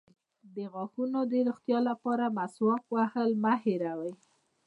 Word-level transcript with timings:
د 0.55 0.57
غاښونو 0.73 1.19
د 1.31 1.33
روغتیا 1.47 1.79
لپاره 1.89 2.25
مسواک 2.37 2.83
وهل 2.95 3.29
مه 3.43 3.53
هیروئ 3.63 4.13